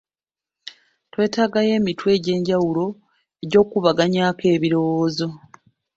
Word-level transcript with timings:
Twetagayo 1.11 1.71
emitwe 1.79 2.07
egy'enjawulo 2.15 2.85
egy’okukubaganyaako 3.43 4.45
ebirowoozo. 4.55 5.27